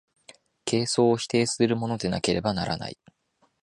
[0.65, 2.97] 形相を否定するものでなければならない。